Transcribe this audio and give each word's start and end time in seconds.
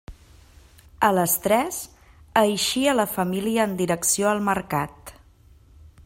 A 1.07 1.09
les 1.17 1.33
tres 1.43 1.81
eixia 2.41 2.95
la 3.01 3.07
família 3.17 3.69
en 3.69 3.75
direcció 3.83 4.31
al 4.31 4.41
Mercat. 4.51 5.13